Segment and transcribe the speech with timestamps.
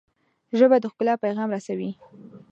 [0.57, 1.91] ژبه د ښکلا پیغام رسوي